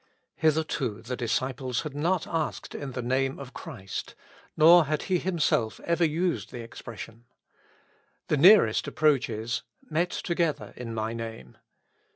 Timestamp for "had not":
1.81-2.25